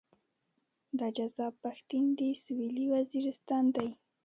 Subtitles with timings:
[0.99, 3.89] دا جذاب پښتين د سويلي وزيرستان دی.